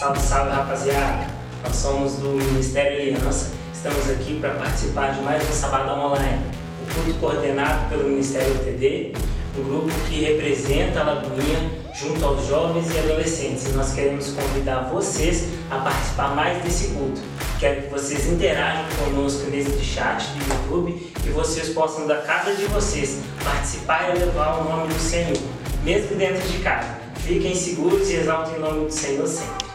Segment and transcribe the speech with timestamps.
[0.00, 1.26] Salve, salve rapaziada!
[1.62, 6.42] Nós somos do Ministério Aliança, estamos aqui para participar de mais um Sabadão Online,
[6.80, 9.12] o culto coordenado pelo Ministério UTD,
[9.58, 13.66] um grupo que representa a Lagoinha junto aos jovens e adolescentes.
[13.66, 17.20] E nós queremos convidar vocês a participar mais desse culto.
[17.58, 22.64] Quero que vocês interajam conosco nesse chat do YouTube, que vocês possam da casa de
[22.68, 25.36] vocês participar e levar o nome do Senhor,
[25.84, 26.88] mesmo dentro de casa.
[27.16, 29.69] Fiquem seguros e exaltem o nome do Senhor sempre.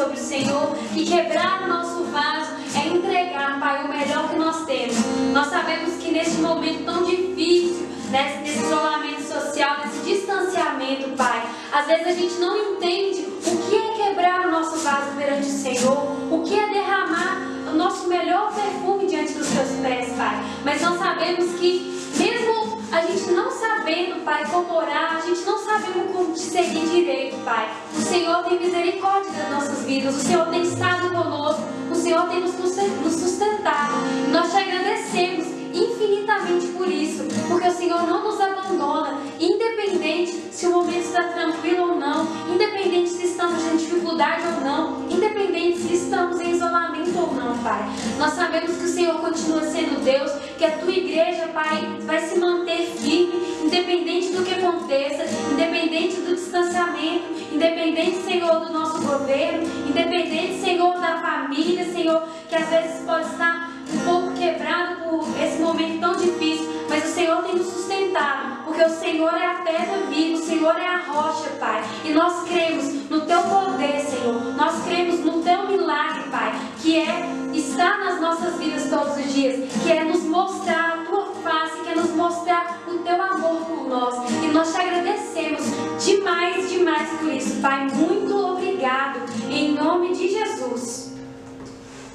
[0.00, 4.64] Sobre o Senhor, e quebrar o nosso vaso é entregar, Pai, o melhor que nós
[4.64, 4.96] temos.
[5.34, 12.06] Nós sabemos que neste momento tão difícil, nesse isolamento social, nesse distanciamento, Pai, às vezes
[12.06, 16.42] a gente não entende o que é quebrar o nosso vaso perante o Senhor, o
[16.44, 20.42] que é derramar o nosso melhor perfume diante dos teus pés, Pai.
[20.64, 25.58] Mas nós sabemos que, mesmo a gente não sabendo, Pai, como orar, a gente não
[25.58, 27.68] sabendo como te seguir direito, Pai.
[27.96, 32.40] O Senhor tem misericórdia das nossas vidas, o Senhor tem estado conosco, o Senhor tem
[32.40, 33.94] nos sustentado.
[34.30, 40.70] Nós te agradecemos infinitamente por isso, porque o Senhor não nos abandona, independente se o
[40.70, 46.40] momento está tranquilo ou não, independente se estamos em dificuldade ou não, independente se estamos
[46.40, 47.82] em isolamento ou não, Pai.
[48.18, 52.38] Nós sabemos que o Senhor continua sendo Deus, que a tua igreja, Pai, vai se
[52.38, 60.60] manter firme, independente do que aconteça, independente do distanciamento, independente, Senhor, do nosso governo, independente,
[60.60, 66.00] Senhor, da família, Senhor, que às vezes pode estar um pouco quebrado por esse momento
[66.00, 70.38] tão difícil, mas o Senhor tem nos sustentado, porque o Senhor é a pedra viva,
[70.38, 71.84] o Senhor é a rocha, Pai.
[72.02, 74.54] E nós cremos no Teu poder, Senhor.
[74.56, 79.70] Nós cremos no Teu milagre, Pai, que é estar nas nossas vidas todos os dias,
[79.82, 83.88] que é nos mostrar a Tua face, que é nos mostrar o Teu amor por
[83.88, 84.30] nós.
[84.42, 85.64] E nós te agradecemos
[86.02, 87.88] demais, demais por isso, Pai.
[87.88, 89.20] Muito obrigado.
[89.50, 91.12] Em nome de Jesus.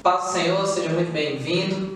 [0.02, 1.95] Paz Senhor, seja muito bem-vindo.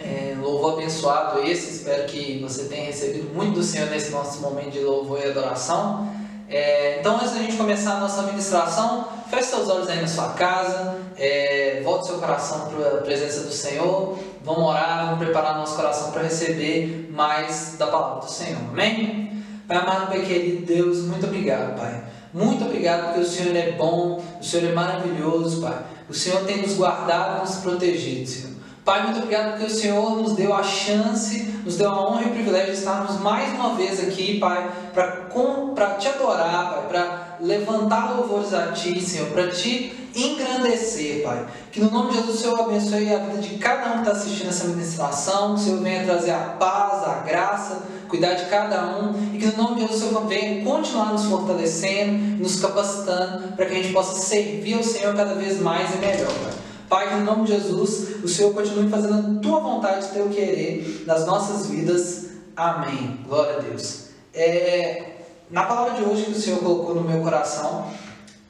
[0.00, 4.70] É, louvor abençoado esse, espero que você tenha recebido muito do Senhor nesse nosso momento
[4.70, 6.08] de louvor e adoração.
[6.48, 10.30] É, então, antes da gente começar a nossa ministração, feche seus olhos aí na sua
[10.30, 15.76] casa, é, volte seu coração para a presença do Senhor, vamos orar, vamos preparar nosso
[15.76, 19.42] coração para receber mais da palavra do Senhor, amém?
[19.66, 22.02] Pai amado, Pai querido Deus, muito obrigado, Pai.
[22.32, 25.78] Muito obrigado porque o Senhor é bom, o Senhor é maravilhoso, Pai.
[26.08, 28.47] O Senhor tem nos guardado, nos protegido, Senhor.
[28.88, 32.28] Pai, muito obrigado porque o Senhor nos deu a chance, nos deu a honra e
[32.28, 38.16] o privilégio de estarmos mais uma vez aqui, Pai, para te adorar, Pai, para levantar
[38.16, 41.44] louvores a Ti, Senhor, para Te engrandecer, Pai.
[41.70, 44.12] Que no nome de Jesus o Senhor abençoe a vida de cada um que está
[44.12, 48.86] assistindo essa ministração, que o Senhor venha trazer a paz, a graça, cuidar de cada
[49.00, 53.54] um, e que no nome de Jesus o Senhor venha continuar nos fortalecendo, nos capacitando,
[53.54, 56.67] para que a gente possa servir ao Senhor cada vez mais e melhor, Pai.
[56.88, 61.26] Pai, no nome de Jesus, o Senhor continue fazendo a tua vontade, teu querer nas
[61.26, 62.28] nossas vidas.
[62.56, 63.20] Amém.
[63.28, 64.06] Glória a Deus.
[64.32, 65.16] É,
[65.50, 67.90] na palavra de hoje que o Senhor colocou no meu coração,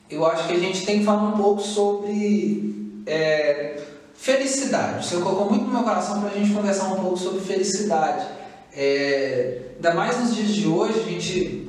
[0.09, 3.83] eu acho que a gente tem que falar um pouco sobre é,
[4.14, 5.00] felicidade.
[5.00, 8.25] O Senhor colocou muito no meu coração para a gente conversar um pouco sobre felicidade.
[8.73, 11.68] É, ainda mais nos dias de hoje, a gente,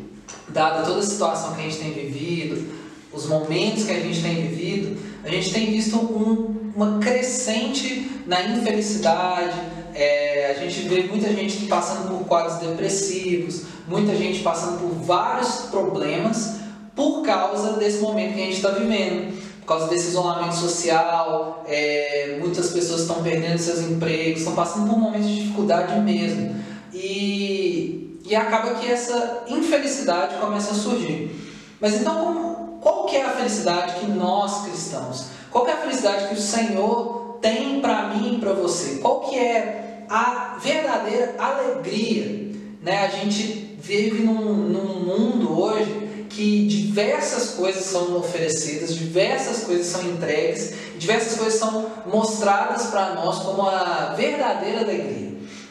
[0.49, 2.77] dada toda a situação que a gente tem vivido,
[3.11, 8.43] os momentos que a gente tem vivido, a gente tem visto um, uma crescente na
[8.43, 9.59] infelicidade.
[9.93, 15.67] É, a gente vê muita gente passando por quadros depressivos, muita gente passando por vários
[15.71, 16.59] problemas
[16.95, 19.39] por causa desse momento que a gente está vivendo.
[19.61, 24.97] Por causa desse isolamento social, é, muitas pessoas estão perdendo seus empregos, estão passando por
[24.97, 26.55] momentos de dificuldade mesmo.
[26.91, 31.31] E, e acaba que essa infelicidade começa a surgir.
[31.79, 36.35] Mas então, qual que é a felicidade que nós cristãos, qual é a felicidade que
[36.35, 38.99] o Senhor tem para mim e para você?
[38.99, 42.51] Qual que é a verdadeira alegria?
[42.81, 43.05] Né?
[43.05, 50.03] A gente vive num, num mundo hoje que diversas coisas são oferecidas, diversas coisas são
[50.03, 55.29] entregues, diversas coisas são mostradas para nós como a verdadeira alegria.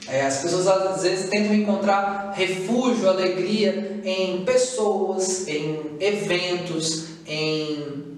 [0.09, 8.18] É, as pessoas às vezes tentam encontrar refúgio, alegria em pessoas, em eventos, em,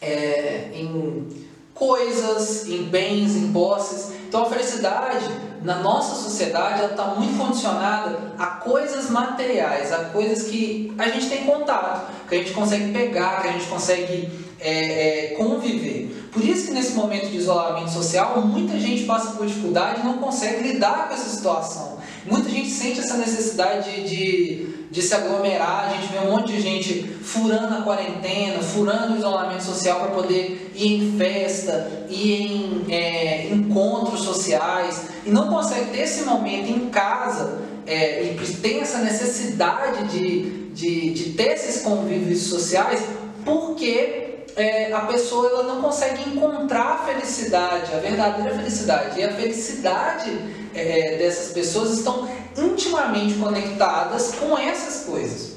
[0.00, 4.12] é, em coisas, em bens, em posses.
[4.28, 5.26] Então a felicidade
[5.62, 11.44] na nossa sociedade está muito condicionada a coisas materiais, a coisas que a gente tem
[11.44, 14.28] contato, que a gente consegue pegar, que a gente consegue
[14.60, 16.28] é, é, conviver.
[16.32, 20.18] Por isso que nesse momento de isolamento social, muita gente passa por dificuldade e não
[20.18, 21.98] consegue lidar com essa situação.
[22.26, 26.60] Muita gente sente essa necessidade de, de se aglomerar, a gente vê um monte de
[26.60, 32.86] gente furando a quarentena, furando o isolamento social para poder ir em festa, ir em
[32.88, 38.98] é, encontros sociais, e não consegue ter esse momento em casa, é, e tem essa
[38.98, 43.02] necessidade de, de, de ter esses convívios sociais,
[43.44, 44.28] porque
[44.58, 49.20] é, a pessoa ela não consegue encontrar a felicidade, a verdadeira felicidade.
[49.20, 50.30] E a felicidade
[50.78, 55.52] é, dessas pessoas estão intimamente conectadas com essas coisas,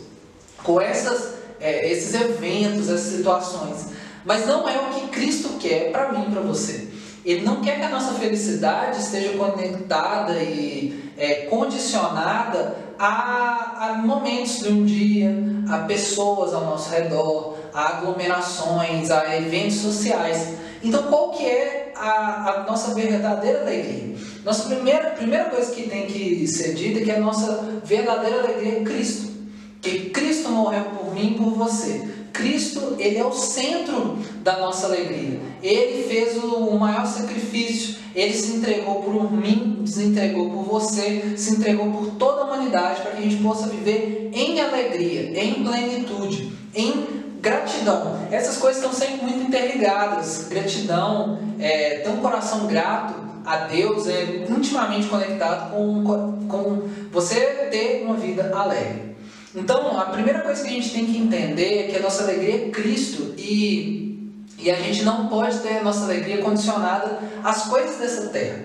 [0.63, 3.87] com essas, é, esses eventos, essas situações.
[4.25, 6.87] Mas não é o que Cristo quer para mim para você.
[7.23, 14.59] Ele não quer que a nossa felicidade esteja conectada e é, condicionada a, a, momentos
[14.59, 15.35] de um dia,
[15.69, 20.55] a pessoas ao nosso redor, a aglomerações, a eventos sociais.
[20.83, 24.15] Então, qual que é a, a nossa verdadeira alegria?
[24.43, 28.79] Nossa primeira, primeira coisa que tem que ser dita é que a nossa verdadeira alegria
[28.79, 29.31] é Cristo.
[29.79, 32.09] Que Cristo morreu por mim e por você.
[32.33, 35.39] Cristo, ele é o centro da nossa alegria.
[35.61, 37.95] Ele fez o maior sacrifício.
[38.15, 43.01] Ele se entregou por mim, se entregou por você, se entregou por toda a humanidade
[43.01, 48.27] para que a gente possa viver em alegria, em plenitude, em gratidão.
[48.31, 50.47] Essas coisas estão sempre muito interligadas.
[50.49, 58.03] Gratidão, é, ter um coração grato a Deus é intimamente conectado com, com você ter
[58.03, 59.15] uma vida alegre.
[59.55, 62.67] Então, a primeira coisa que a gente tem que entender é que a nossa alegria
[62.67, 67.97] é Cristo e, e a gente não pode ter a nossa alegria condicionada às coisas
[67.97, 68.63] dessa terra.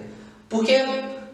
[0.49, 0.77] Porque,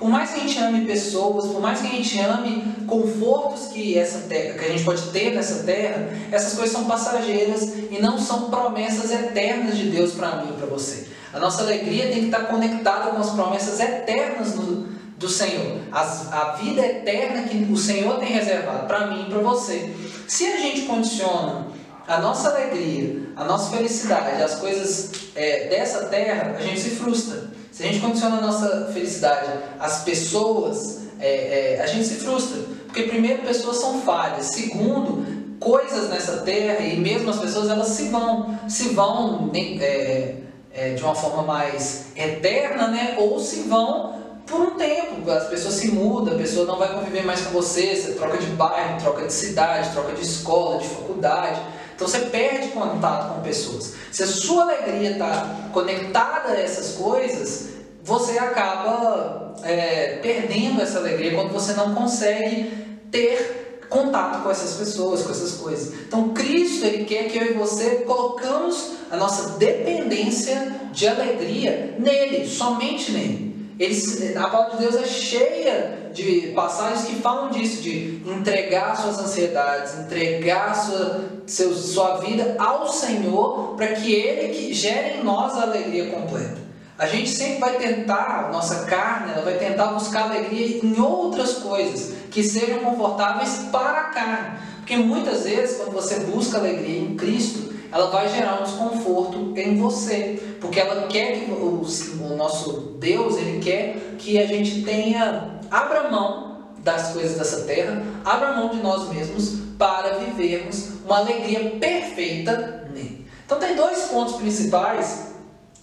[0.03, 3.97] por mais que a gente ame pessoas, por mais que a gente ame confortos que,
[3.97, 8.19] essa terra, que a gente pode ter nessa terra, essas coisas são passageiras e não
[8.19, 11.07] são promessas eternas de Deus para mim e para você.
[11.33, 16.33] A nossa alegria tem que estar conectada com as promessas eternas no, do Senhor, as,
[16.33, 19.95] a vida eterna que o Senhor tem reservado para mim e para você.
[20.27, 21.69] Se a gente condiciona
[22.09, 27.52] a nossa alegria, a nossa felicidade, as coisas é, dessa terra, a gente se frustra.
[27.73, 32.61] Se a gente condiciona a nossa felicidade às pessoas, é, é, a gente se frustra.
[32.87, 34.47] Porque, primeiro, pessoas são falhas.
[34.47, 38.59] Segundo, coisas nessa terra e mesmo as pessoas elas se vão.
[38.69, 40.35] Se vão é,
[40.75, 43.17] é, de uma forma mais eterna, né?
[43.19, 45.31] ou se vão por um tempo.
[45.31, 48.47] As pessoas se mudam, a pessoa não vai conviver mais com você, você troca de
[48.49, 51.59] bairro, troca de cidade, troca de escola, de faculdade.
[52.03, 53.95] Então você perde contato com pessoas.
[54.11, 57.69] Se a sua alegria está conectada a essas coisas,
[58.03, 62.73] você acaba é, perdendo essa alegria quando você não consegue
[63.09, 65.95] ter contato com essas pessoas, com essas coisas.
[66.09, 72.49] Então Cristo ele quer que eu e você colocamos a nossa dependência de alegria nele,
[72.49, 73.52] somente nele.
[73.83, 79.19] Eles, a palavra de Deus é cheia de passagens que falam disso, de entregar suas
[79.19, 85.55] ansiedades, entregar sua, seu, sua vida ao Senhor, para que Ele que gere em nós
[85.55, 86.59] a alegria completa.
[86.97, 92.13] A gente sempre vai tentar, nossa carne, ela vai tentar buscar alegria em outras coisas
[92.31, 94.59] que sejam confortáveis para a carne.
[94.77, 99.77] Porque muitas vezes, quando você busca alegria em Cristo, ela vai gerar um desconforto em
[99.77, 101.83] você, porque ela quer que o,
[102.23, 108.03] o nosso Deus, ele quer que a gente tenha abra mão das coisas dessa terra,
[108.25, 113.27] abra mão de nós mesmos para vivermos uma alegria perfeita nele.
[113.45, 115.33] Então tem dois pontos principais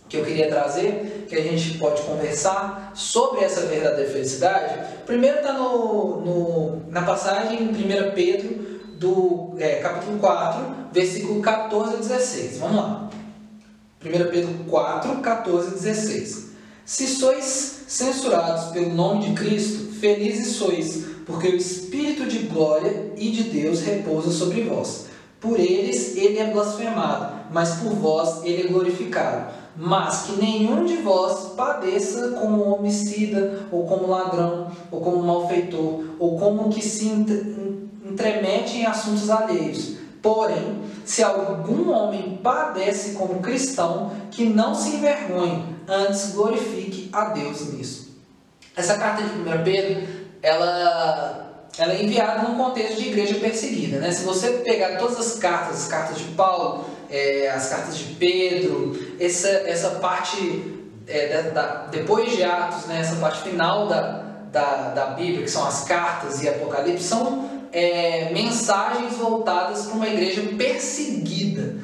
[0.08, 5.04] que eu queria trazer, que a gente pode conversar sobre essa verdadeira felicidade.
[5.06, 8.69] Primeiro está no, no, na passagem em 1 Pedro
[9.00, 12.58] do é, capítulo 4, versículo 14 a 16.
[12.60, 13.10] Vamos lá.
[14.04, 16.50] 1 Pedro 4, 14 a 16.
[16.86, 23.30] Se sois censurados pelo nome de Cristo, felizes sois, porque o Espírito de glória e
[23.32, 25.06] de Deus repousa sobre vós.
[25.40, 29.54] Por eles ele é blasfemado, mas por vós ele é glorificado.
[29.76, 36.38] Mas que nenhum de vós padeça como homicida, ou como ladrão, ou como malfeitor, ou
[36.38, 37.08] como que se
[38.06, 39.98] entremete em assuntos alheios.
[40.22, 47.74] Porém, se algum homem padece como cristão, que não se envergonhe, antes glorifique a Deus
[47.74, 48.10] nisso.
[48.76, 50.08] Essa carta de 1 Pedro,
[50.42, 54.00] ela, ela é enviada num contexto de igreja perseguida.
[54.00, 54.12] Né?
[54.12, 58.98] Se você pegar todas as cartas, as cartas de Paulo, é, as cartas de Pedro,
[59.20, 64.90] essa, essa parte é, da, da, depois de Atos, né, essa parte final da, da,
[64.90, 70.42] da Bíblia, que são as cartas e Apocalipse, são é, mensagens voltadas para uma igreja
[70.58, 71.78] perseguida.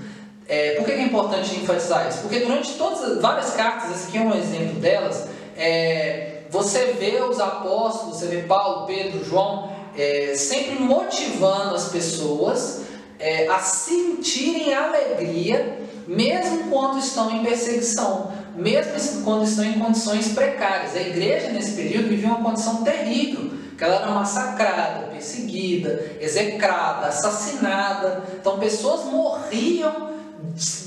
[0.48, 2.20] É, por que é importante enfatizar isso?
[2.20, 7.40] Porque durante todas várias cartas, esse aqui é um exemplo delas, é, você vê os
[7.40, 12.82] apóstolos, você vê Paulo, Pedro, João, é, sempre motivando as pessoas
[13.26, 20.96] é, a sentirem alegria, mesmo quando estão em perseguição, mesmo quando estão em condições precárias.
[20.96, 28.24] A igreja, nesse período, vivia uma condição terrível que ela era massacrada, perseguida, execrada, assassinada.
[28.40, 30.12] Então pessoas morriam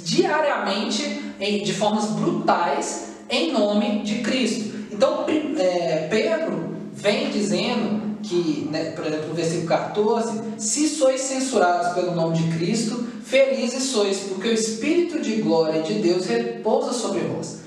[0.04, 4.86] diariamente de formas brutais em nome de Cristo.
[4.92, 5.26] Então
[5.58, 12.14] é, Pedro vem dizendo que, né, por exemplo, no versículo 14, se sois censurados pelo
[12.14, 17.60] nome de Cristo, felizes sois, porque o Espírito de glória de Deus repousa sobre vós.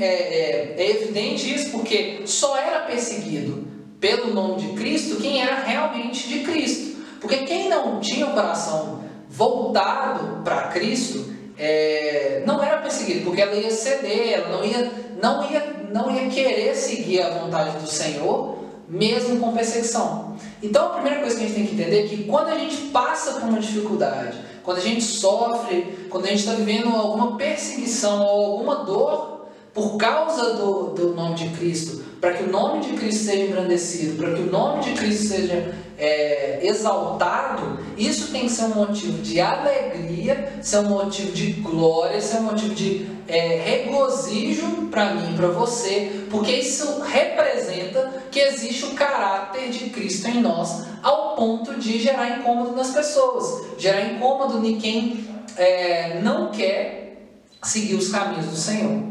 [0.00, 3.66] É, é, é evidente isso porque só era perseguido
[4.00, 6.96] pelo nome de Cristo quem era realmente de Cristo.
[7.20, 13.54] Porque quem não tinha o coração voltado para Cristo é, não era perseguido, porque ela
[13.54, 18.57] ia ceder, ela não ia, não, ia, não ia querer seguir a vontade do Senhor,
[18.88, 20.36] mesmo com perseguição.
[20.62, 22.76] Então a primeira coisa que a gente tem que entender é que quando a gente
[22.88, 28.22] passa por uma dificuldade, quando a gente sofre, quando a gente está vivendo alguma perseguição
[28.22, 32.94] ou alguma dor por causa do, do nome de Cristo, para que o nome de
[32.94, 38.52] Cristo seja engrandecido, para que o nome de Cristo seja é, exaltado, isso tem que
[38.52, 43.60] ser um motivo de alegria, ser um motivo de glória, ser um motivo de é,
[43.64, 50.40] regozijo para mim, para você, porque isso representa que existe o caráter de Cristo em
[50.40, 57.28] nós, ao ponto de gerar incômodo nas pessoas, gerar incômodo em quem é, não quer
[57.62, 59.02] seguir os caminhos do Senhor.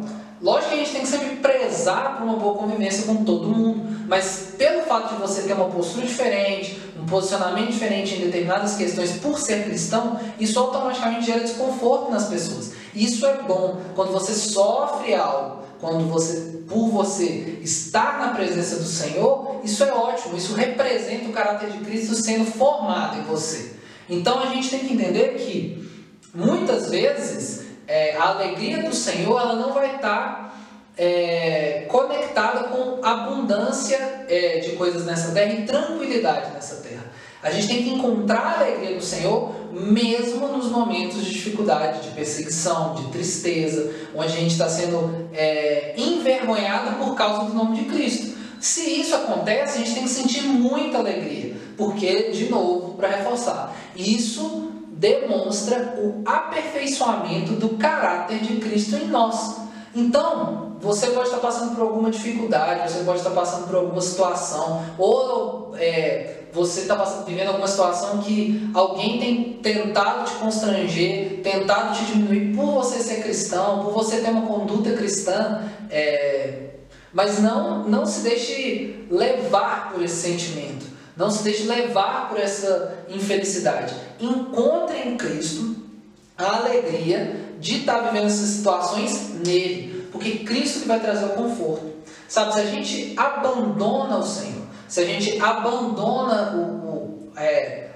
[0.41, 4.05] Lógico que a gente tem que sempre prezar por uma boa convivência com todo mundo,
[4.07, 9.13] mas pelo fato de você ter uma postura diferente, um posicionamento diferente em determinadas questões
[9.13, 12.73] por ser cristão, isso automaticamente gera desconforto nas pessoas.
[12.93, 18.85] Isso é bom quando você sofre algo, quando você, por você estar na presença do
[18.85, 23.73] Senhor, isso é ótimo, isso representa o caráter de Cristo sendo formado em você.
[24.09, 25.87] Então a gente tem que entender que
[26.33, 30.47] muitas vezes é, a alegria do Senhor ela não vai estar
[30.97, 37.05] é, conectada com abundância é, de coisas nessa terra e tranquilidade nessa terra.
[37.41, 42.15] A gente tem que encontrar a alegria do Senhor mesmo nos momentos de dificuldade, de
[42.15, 47.85] perseguição, de tristeza, onde a gente está sendo é, envergonhado por causa do nome de
[47.85, 48.37] Cristo.
[48.59, 53.75] Se isso acontece, a gente tem que sentir muita alegria, porque, de novo, para reforçar,
[53.95, 59.57] isso demonstra o aperfeiçoamento do caráter de Cristo em nós.
[59.93, 64.83] Então, você pode estar passando por alguma dificuldade, você pode estar passando por alguma situação,
[64.97, 72.05] ou é, você está vivendo alguma situação que alguém tem tentado te constranger, tentado te
[72.05, 76.71] diminuir por você ser cristão, por você ter uma conduta cristã, é,
[77.13, 80.85] mas não, não se deixe levar por esse sentimento.
[81.15, 83.95] Não se deixe levar por essa infelicidade.
[84.19, 85.75] Encontre em Cristo
[86.37, 91.85] a alegria de estar vivendo essas situações nele, porque Cristo que vai trazer o conforto.
[92.27, 97.87] Sabe, se a gente abandona o Senhor, se a gente abandona o, o é,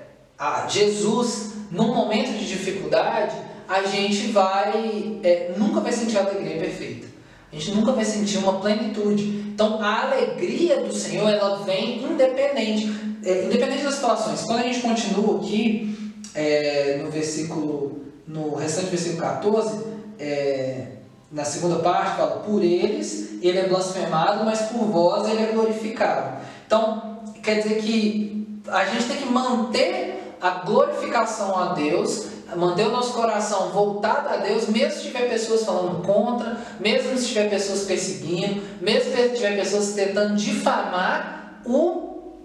[0.67, 3.35] Jesus num momento de dificuldade,
[3.67, 7.07] a gente vai é, nunca vai sentir a alegria perfeita.
[7.51, 9.23] A gente nunca vai sentir uma plenitude.
[9.53, 14.81] Então, a alegria do Senhor ela vem independente é, independente das situações, quando a gente
[14.81, 19.85] continua aqui, é, no versículo, no restante versículo 14,
[20.19, 20.87] é,
[21.31, 26.41] na segunda parte fala, por eles ele é blasfemado, mas por vós ele é glorificado.
[26.71, 32.91] Então, quer dizer que a gente tem que manter a glorificação a Deus, manter o
[32.91, 37.81] nosso coração voltado a Deus, mesmo se tiver pessoas falando contra, mesmo se tiver pessoas
[37.81, 42.37] perseguindo, mesmo se tiver pessoas tentando difamar o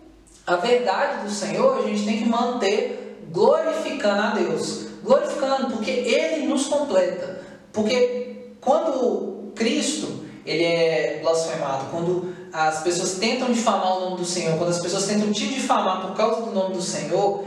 [0.44, 4.86] a verdade do Senhor, a gente tem que manter glorificando a Deus.
[5.04, 7.42] Glorificando, porque Ele nos completa.
[7.72, 14.56] Porque quando Cristo ele é blasfemado, quando as pessoas tentam difamar o nome do Senhor,
[14.56, 17.44] quando as pessoas tentam te difamar por causa do nome do Senhor,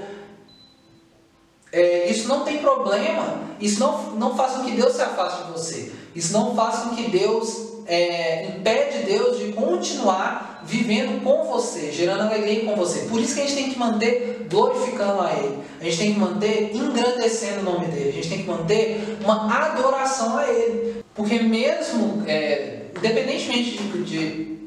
[1.71, 3.49] é, isso não tem problema.
[3.59, 5.91] Isso não, não faz com que Deus se afaste de você.
[6.15, 12.21] Isso não faz com que Deus é, impede Deus de continuar vivendo com você, gerando
[12.21, 13.01] alegria com você.
[13.01, 15.59] Por isso que a gente tem que manter glorificando a Ele.
[15.81, 18.09] A gente tem que manter engrandecendo o nome dele.
[18.09, 21.03] A gente tem que manter uma adoração a Ele.
[21.15, 24.58] Porque mesmo, é, independentemente de, de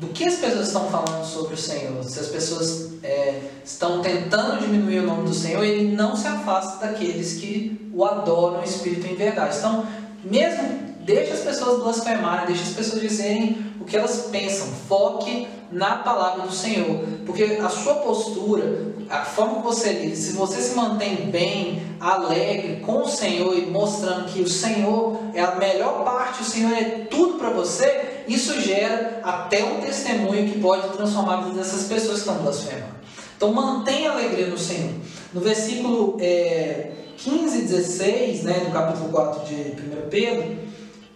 [0.00, 4.60] do que as pessoas estão falando sobre o Senhor, se as pessoas é, estão tentando
[4.60, 9.06] diminuir o nome do Senhor, ele não se afasta daqueles que o adoram, o Espírito
[9.06, 9.58] em verdade.
[9.58, 9.86] Então,
[10.24, 14.68] mesmo Deixe as pessoas blasfemarem, deixe as pessoas dizerem o que elas pensam.
[14.86, 17.04] Foque na palavra do Senhor.
[17.24, 22.82] Porque a sua postura, a forma que você lida, se você se mantém bem, alegre
[22.84, 27.06] com o Senhor e mostrando que o Senhor é a melhor parte, o Senhor é
[27.10, 32.22] tudo para você, isso gera até um testemunho que pode transformar a vida dessas pessoas
[32.22, 33.00] que estão blasfemando.
[33.36, 34.92] Então mantenha a alegria no Senhor.
[35.34, 40.58] No versículo é, 15 e 16 né, do capítulo 4 de 1 Pedro,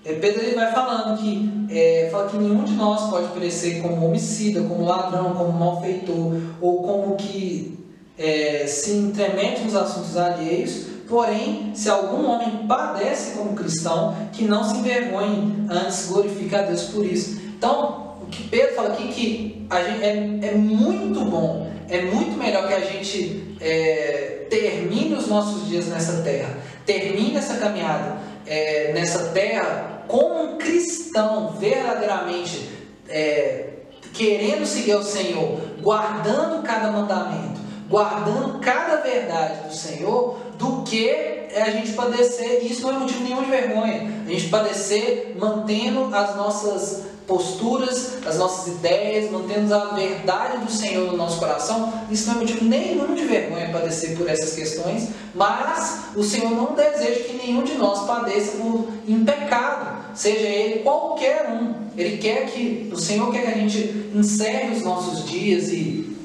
[0.04, 4.06] é, Pedro ele vai falando que, é, fala que nenhum de nós pode parecer como
[4.06, 7.78] homicida, como ladrão, como malfeitor, ou como que
[8.18, 14.64] é, se entremete nos assuntos alheios, porém, se algum homem padece como cristão, que não
[14.64, 17.40] se envergonhe, antes glorifique a Deus por isso.
[17.56, 22.36] Então, o que Pedro fala aqui que a gente, é, é muito bom, é muito
[22.36, 28.90] melhor que a gente é, termine os nossos dias nessa terra, termine essa caminhada é,
[28.92, 32.70] nessa terra como um cristão verdadeiramente
[33.08, 33.66] é,
[34.12, 41.70] querendo seguir o Senhor, guardando cada mandamento, guardando cada verdade do Senhor, do que a
[41.70, 46.36] gente padecer, e isso não é motivo nenhum de vergonha, a gente padecer mantendo as
[46.36, 52.36] nossas posturas, as nossas ideias, mantendo a verdade do Senhor no nosso coração, isso não
[52.36, 57.36] é motivo nenhum de vergonha padecer por essas questões, mas o Senhor não deseja que
[57.36, 61.84] nenhum de nós padeça por, em pecado, seja ele qualquer um.
[61.96, 66.16] Ele quer que, o Senhor quer que a gente encerre os nossos dias e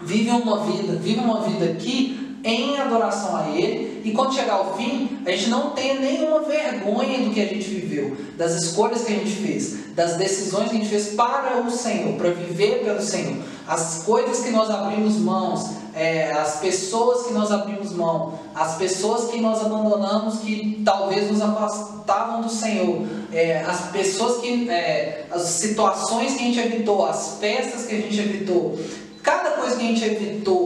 [0.00, 4.76] vive uma vida, viva uma vida aqui em adoração a Ele, e quando chegar ao
[4.76, 9.12] fim, a gente não tenha nenhuma vergonha do que a gente viveu, das escolhas que
[9.12, 13.02] a gente fez, das decisões que a gente fez para o Senhor, para viver pelo
[13.02, 18.76] Senhor, as coisas que nós abrimos mãos, é, as pessoas que nós abrimos mão, as
[18.76, 25.24] pessoas que nós abandonamos que talvez nos afastavam do Senhor, é, as pessoas que, é,
[25.32, 28.78] as situações que a gente evitou, as festas que a gente evitou,
[29.22, 30.65] cada coisa que a gente evitou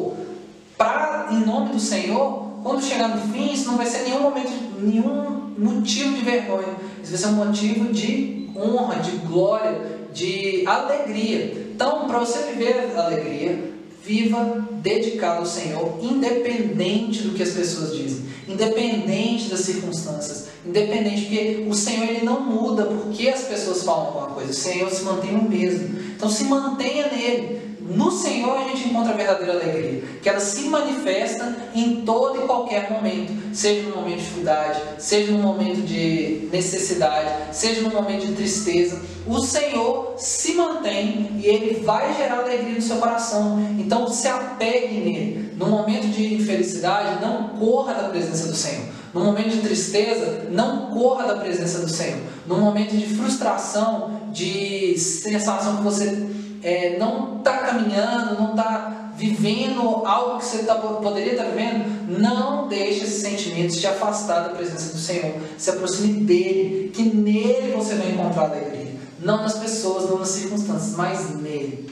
[1.80, 6.22] do Senhor, quando chegar no fim, isso não vai ser nenhum momento, nenhum motivo de
[6.22, 6.76] vergonha.
[7.02, 9.80] Isso vai ser um motivo de honra, de glória,
[10.12, 11.70] de alegria.
[11.74, 13.72] Então, para você viver alegria,
[14.04, 21.66] viva dedicado ao Senhor, independente do que as pessoas dizem, independente das circunstâncias, independente porque
[21.68, 24.50] o Senhor ele não muda porque as pessoas falam alguma coisa.
[24.50, 25.98] O Senhor se mantém o mesmo.
[26.14, 27.69] Então, se mantenha nele.
[27.90, 32.46] No Senhor a gente encontra a verdadeira alegria, que ela se manifesta em todo e
[32.46, 38.26] qualquer momento, seja no momento de dificuldade, seja no momento de necessidade, seja no momento
[38.26, 39.00] de tristeza.
[39.26, 43.58] O Senhor se mantém e ele vai gerar alegria no seu coração.
[43.76, 45.50] Então se apegue nele.
[45.56, 48.84] No momento de infelicidade, não corra da presença do Senhor.
[49.12, 52.20] No momento de tristeza, não corra da presença do Senhor.
[52.46, 56.28] No momento de frustração, de sensação que você
[56.62, 62.18] é, não está caminhando, não está vivendo algo que você tá, poderia estar tá vivendo,
[62.18, 65.34] não deixe esses sentimentos te afastar da presença do Senhor.
[65.58, 68.94] Se aproxime dele, que nele você vai encontrar alegria.
[69.20, 71.90] Não nas pessoas, não nas circunstâncias, mas nele.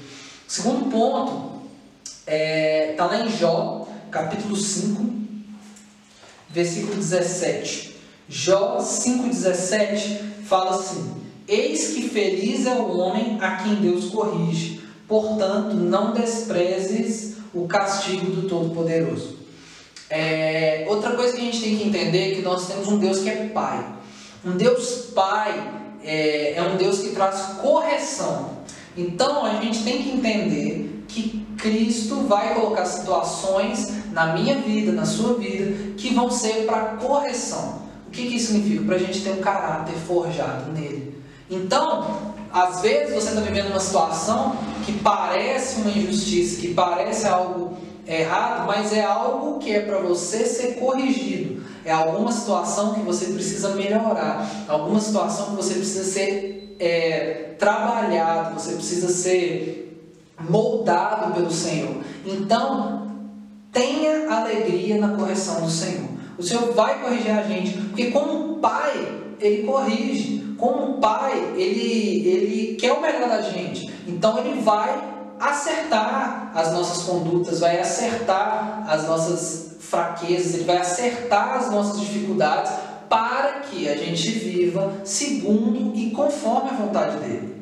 [0.48, 1.61] O segundo ponto
[2.02, 5.04] está é, tá lá em Jó, capítulo 5,
[6.48, 7.96] versículo 17.
[8.28, 15.74] Jó 5,17 fala assim: Eis que feliz é o homem a quem Deus corrige, portanto,
[15.74, 19.38] não desprezes o castigo do Todo-Poderoso.
[20.11, 23.20] É, outra coisa que a gente tem que entender é que nós temos um Deus
[23.20, 23.82] que é Pai.
[24.44, 25.72] Um Deus Pai
[26.04, 28.58] é, é um Deus que traz correção.
[28.94, 35.06] Então a gente tem que entender que Cristo vai colocar situações na minha vida, na
[35.06, 37.82] sua vida, que vão ser para correção.
[38.06, 38.84] O que, que isso significa?
[38.84, 41.17] Para a gente ter um caráter forjado nele.
[41.50, 47.76] Então, às vezes você está vivendo uma situação que parece uma injustiça, que parece algo
[48.06, 51.62] errado, mas é algo que é para você ser corrigido.
[51.84, 58.61] É alguma situação que você precisa melhorar, alguma situação que você precisa ser é, trabalhado,
[58.61, 60.06] você precisa ser
[60.48, 61.96] moldado pelo Senhor.
[62.24, 63.11] Então,
[63.72, 66.08] tenha alegria na correção do Senhor.
[66.37, 72.77] O Senhor vai corrigir a gente, porque como pai, ele corrige como pai, ele, ele
[72.77, 73.90] quer o melhor da gente.
[74.07, 81.57] Então ele vai acertar as nossas condutas, vai acertar as nossas fraquezas, ele vai acertar
[81.57, 82.73] as nossas dificuldades
[83.09, 87.57] para que a gente viva segundo e conforme a vontade dele.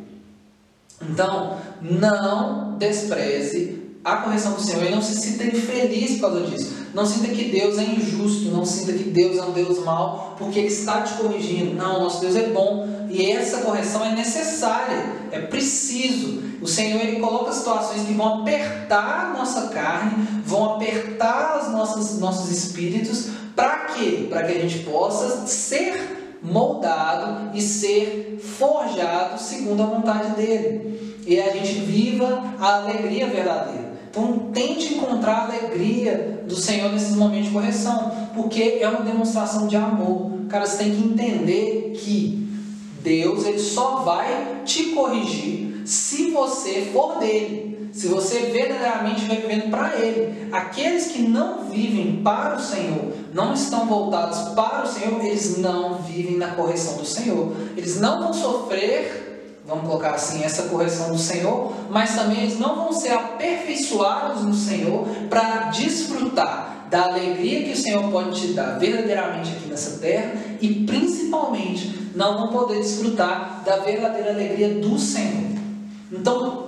[1.00, 6.74] Então, não despreze a correção do Senhor e não se sinta infeliz por causa disso.
[6.94, 10.60] Não sinta que Deus é injusto, não sinta que Deus é um Deus mau, porque
[10.60, 11.74] Ele está te corrigindo.
[11.74, 16.40] Não, nosso Deus é bom e essa correção é necessária, é preciso.
[16.62, 22.20] O Senhor Ele coloca situações que vão apertar a nossa carne, vão apertar os nossos,
[22.20, 24.28] nossos espíritos, para quê?
[24.30, 31.18] Para que a gente possa ser moldado e ser forjado segundo a vontade dele.
[31.26, 33.85] E a gente viva a alegria verdadeira.
[34.16, 39.66] Então tente encontrar a alegria do Senhor nesses momentos de correção, porque é uma demonstração
[39.66, 40.30] de amor.
[40.48, 42.48] Cara, você tem que entender que
[43.02, 47.76] Deus ele só vai te corrigir se você for dele.
[47.92, 50.50] Se você verdadeiramente vai vivendo para Ele.
[50.52, 55.94] Aqueles que não vivem para o Senhor, não estão voltados para o Senhor, eles não
[56.02, 57.52] vivem na correção do Senhor.
[57.74, 59.25] Eles não vão sofrer,
[59.66, 64.54] vamos colocar assim, essa correção do Senhor, mas também eles não vão ser aperfeiçoados no
[64.54, 70.34] Senhor para desfrutar da alegria que o Senhor pode te dar verdadeiramente aqui nessa terra
[70.60, 75.56] e principalmente não vão poder desfrutar da verdadeira alegria do Senhor.
[76.12, 76.66] Então,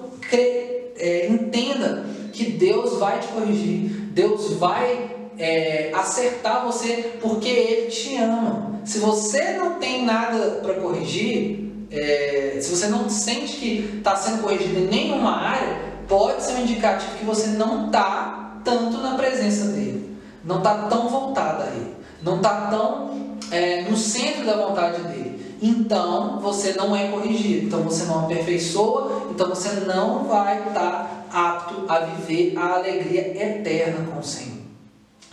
[0.99, 8.17] é, entenda que Deus vai te corrigir, Deus vai é, acertar você porque Ele te
[8.17, 8.81] ama.
[8.85, 14.43] Se você não tem nada para corrigir, é, se você não sente que está sendo
[14.43, 19.67] corrigido em nenhuma área, pode ser um indicativo que você não está tanto na presença
[19.69, 25.03] dele, não está tão voltado a ele, não está tão é, no centro da vontade
[25.03, 25.57] dele.
[25.61, 31.85] Então você não é corrigido, então você não aperfeiçoa, então você não vai estar apto
[31.89, 34.59] a viver a alegria eterna com o Senhor.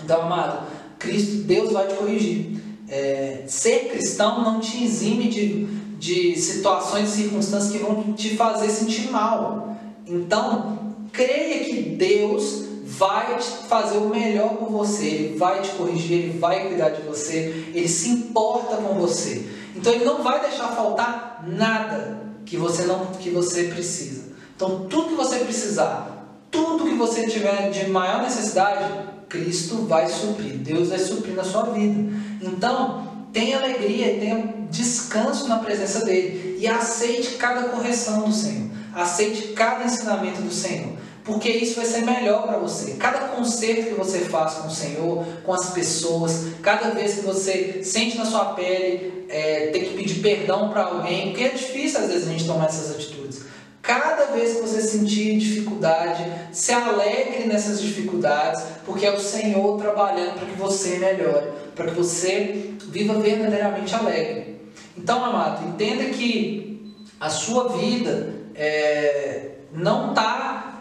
[0.04, 0.68] Então, amado,
[1.00, 2.60] Cristo, Deus vai te corrigir.
[2.88, 5.66] É, ser cristão não te exime de,
[6.06, 9.76] de situações e circunstâncias que vão te fazer sentir mal.
[10.06, 10.78] Então,
[11.12, 16.68] creia que Deus vai fazer o melhor por você, Ele vai te corrigir, Ele vai
[16.68, 19.48] cuidar de você, Ele se importa com você.
[19.76, 24.26] Então Ele não vai deixar faltar nada que você não que você precisa.
[24.56, 28.94] Então tudo que você precisar, tudo que você tiver de maior necessidade,
[29.28, 32.14] Cristo vai suprir, Deus vai suprir na sua vida.
[32.42, 39.50] Então tenha alegria tenha descanso na presença dele e aceite cada correção do Senhor, aceite
[39.50, 40.96] cada ensinamento do Senhor
[41.26, 42.92] porque isso vai ser melhor para você.
[43.00, 47.82] Cada conserto que você faz com o Senhor, com as pessoas, cada vez que você
[47.84, 52.08] sente na sua pele é, ter que pedir perdão para alguém, porque é difícil às
[52.10, 53.42] vezes a gente tomar essas atitudes.
[53.86, 60.40] Cada vez que você sentir dificuldade, se alegre nessas dificuldades, porque é o Senhor trabalhando
[60.40, 64.60] para que você melhore, para que você viva verdadeiramente alegre.
[64.98, 70.76] Então, amado, entenda que a sua vida é, não está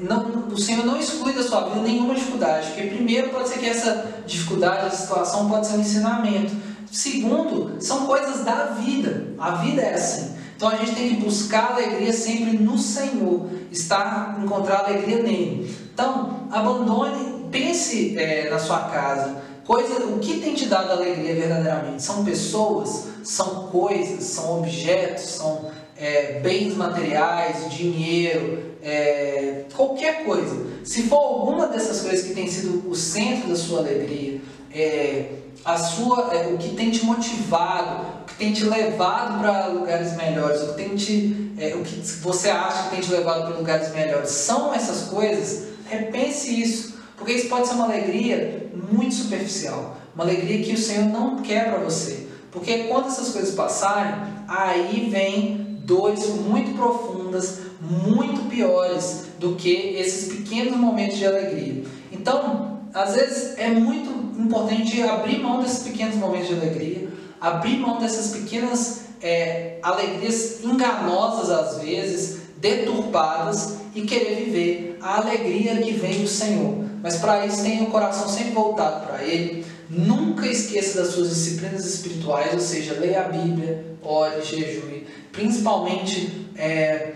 [0.00, 3.66] não, o Senhor não exclui da sua vida nenhuma dificuldade, porque primeiro pode ser que
[3.66, 6.54] essa dificuldade, essa situação pode ser um ensinamento.
[6.90, 9.34] Segundo, são coisas da vida.
[9.38, 10.37] A vida é assim.
[10.58, 15.72] Então a gente tem que buscar alegria sempre no Senhor, estar encontrar alegria nele.
[15.94, 19.40] Então abandone, pense é, na sua casa.
[19.64, 22.02] Coisa, o que tem te dado alegria verdadeiramente?
[22.02, 30.56] São pessoas, são coisas, são objetos, são é, bens materiais, dinheiro, é, qualquer coisa.
[30.82, 34.40] Se for alguma dessas coisas que tem sido o centro da sua alegria,
[34.72, 35.32] é,
[35.64, 40.16] a sua, é, o que tem te motivado, o que tem te levado para lugares
[40.16, 43.56] melhores, o que, tem te, é, o que você acha que tem te levado para
[43.56, 46.98] lugares melhores, são essas coisas, repense isso.
[47.16, 51.68] Porque isso pode ser uma alegria muito superficial, uma alegria que o Senhor não quer
[51.68, 52.28] para você.
[52.52, 54.14] Porque quando essas coisas passarem,
[54.46, 61.84] aí vem dores muito profundas, muito piores do que esses pequenos momentos de alegria.
[62.12, 67.08] Então, às vezes é muito importante abrir mão desses pequenos momentos de alegria,
[67.40, 75.76] abrir mão dessas pequenas é, alegrias enganosas às vezes, deturpadas e querer viver a alegria
[75.78, 76.84] que vem do Senhor.
[77.02, 79.64] Mas para isso tenha o coração sempre voltado para Ele.
[79.88, 87.12] Nunca esqueça das suas disciplinas espirituais, ou seja, leia a Bíblia, ore, jejue, principalmente é,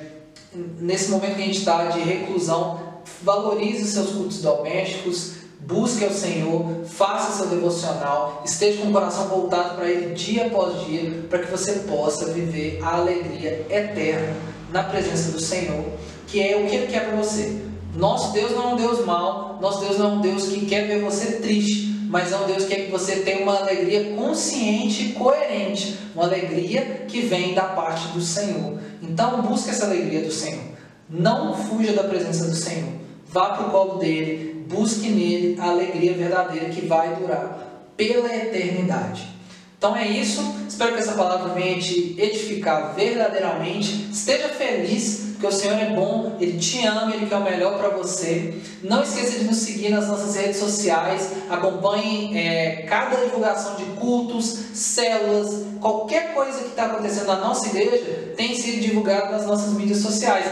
[0.80, 2.80] nesse momento que a gente está de reclusão,
[3.22, 9.28] valorize os seus cultos domésticos, busque ao Senhor, faça seu devocional, esteja com o coração
[9.28, 14.34] voltado para Ele dia após dia, para que você possa viver a alegria eterna
[14.70, 15.84] na presença do Senhor,
[16.26, 17.62] que é o que Ele quer para você.
[17.94, 20.86] Nosso Deus não é um Deus mau, nosso Deus não é um Deus que quer
[20.86, 25.02] ver você triste mas é um Deus que quer que você tenha uma alegria consciente
[25.02, 28.78] e coerente, uma alegria que vem da parte do Senhor.
[29.00, 30.62] Então busque essa alegria do Senhor.
[31.08, 32.92] Não fuja da presença do Senhor.
[33.26, 39.28] Vá para o colo dele, busque nele a alegria verdadeira que vai durar pela eternidade.
[39.76, 40.40] Então é isso.
[40.68, 44.08] Espero que essa palavra venha te edificar verdadeiramente.
[44.12, 47.88] Esteja feliz porque o Senhor é bom, Ele te ama, Ele quer o melhor para
[47.88, 48.54] você.
[48.80, 54.56] Não esqueça de nos seguir nas nossas redes sociais, acompanhe é, cada divulgação de cultos,
[54.72, 59.98] células, qualquer coisa que está acontecendo na nossa igreja tem sido divulgado nas nossas mídias
[59.98, 60.46] sociais.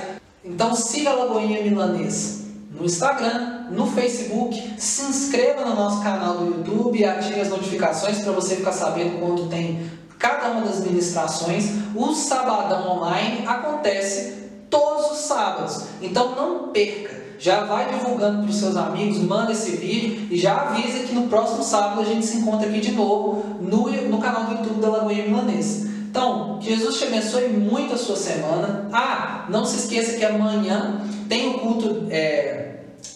[0.44, 2.49] Então siga a Lagoinha Milanesa
[2.80, 8.32] no Instagram, no Facebook, se inscreva no nosso canal do YouTube, ative as notificações para
[8.32, 11.70] você ficar sabendo quando tem cada uma das ministrações.
[11.94, 17.20] O Sabadão Online acontece todos os sábados, então não perca.
[17.38, 21.28] Já vai divulgando para os seus amigos, manda esse vídeo e já avisa que no
[21.28, 24.88] próximo sábado a gente se encontra aqui de novo no, no canal do YouTube da
[24.88, 25.90] Lagoinha Milanesa.
[26.10, 28.88] Então, que Jesus te abençoe muito a sua semana.
[28.92, 32.69] Ah, não se esqueça que amanhã tem o culto, é,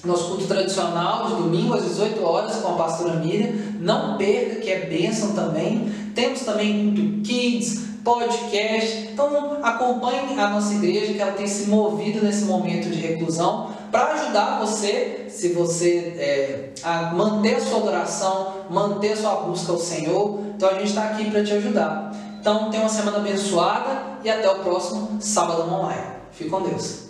[0.06, 3.52] nosso culto tradicional de domingo às 18 horas com a pastora Miriam.
[3.80, 5.92] Não perca, que é bênção também.
[6.14, 9.08] Temos também culto Kids, podcast.
[9.12, 14.12] Então, acompanhe a nossa igreja, que ela tem se movido nesse momento de reclusão para
[14.14, 19.78] ajudar você, se você é, a manter a sua adoração, manter a sua busca ao
[19.78, 20.40] Senhor.
[20.56, 22.12] Então, a gente está aqui para te ajudar.
[22.40, 26.14] Então, tenha uma semana abençoada e até o próximo sábado online.
[26.32, 27.03] Fique com Deus.